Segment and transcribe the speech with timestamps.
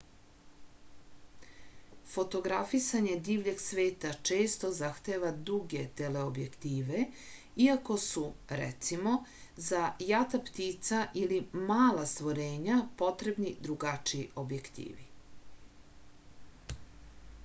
[2.13, 7.03] fotografisanje divljeg sveta često zahteva duge teleobjektive
[7.67, 8.25] iako su
[8.63, 9.13] recimo
[9.69, 11.39] za jata ptica ili
[11.73, 15.09] mala stvorenja potrebni drugačiji objektivi